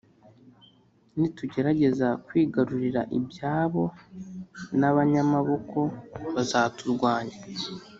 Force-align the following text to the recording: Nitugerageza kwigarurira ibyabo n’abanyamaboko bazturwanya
Nitugerageza 1.17 2.07
kwigarurira 2.25 3.01
ibyabo 3.17 3.83
n’abanyamaboko 4.79 5.79
bazturwanya 6.33 7.37